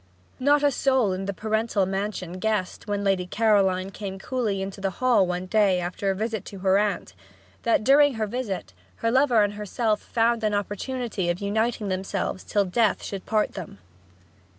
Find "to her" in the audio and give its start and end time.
6.45-6.79